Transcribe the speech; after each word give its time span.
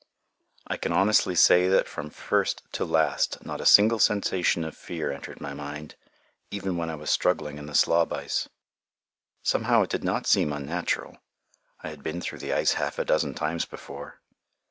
I 0.65 0.77
can 0.77 0.91
honestly 0.93 1.35
say 1.35 1.67
that 1.67 1.87
from 1.87 2.09
first 2.09 2.63
to 2.71 2.83
last 2.85 3.45
not 3.45 3.61
a 3.61 3.67
single 3.67 3.99
sensation 3.99 4.63
of 4.63 4.75
fear 4.75 5.11
entered 5.11 5.39
my 5.39 5.53
mind, 5.53 5.93
even 6.49 6.75
when 6.75 6.89
I 6.89 6.95
was 6.95 7.11
struggling 7.11 7.59
in 7.59 7.67
the 7.67 7.75
slob 7.75 8.11
ice. 8.11 8.49
Somehow 9.43 9.83
it 9.83 9.91
did 9.91 10.03
not 10.03 10.25
seem 10.25 10.53
unnatural; 10.53 11.17
I 11.83 11.89
had 11.89 12.01
been 12.01 12.19
through 12.19 12.39
the 12.39 12.51
ice 12.51 12.73
half 12.73 12.97
a 12.97 13.05
dozen 13.05 13.35
times 13.35 13.65
before. 13.65 14.21